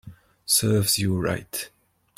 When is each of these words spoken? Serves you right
Serves 0.47 0.97
you 0.97 1.15
right 1.15 1.69